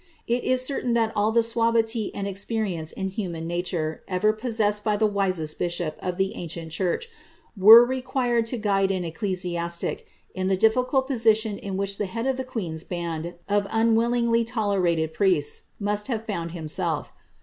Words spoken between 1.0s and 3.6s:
all the suavity and experience in human